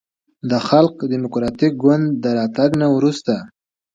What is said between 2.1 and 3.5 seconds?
د راتګ نه وروسته